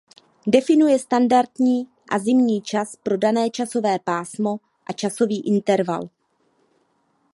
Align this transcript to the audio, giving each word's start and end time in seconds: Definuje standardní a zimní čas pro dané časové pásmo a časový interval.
Definuje 0.47 0.99
standardní 0.99 1.87
a 2.11 2.19
zimní 2.19 2.61
čas 2.61 2.95
pro 2.95 3.17
dané 3.17 3.49
časové 3.49 3.99
pásmo 3.99 4.57
a 4.85 4.93
časový 4.93 5.41
interval. 5.47 6.09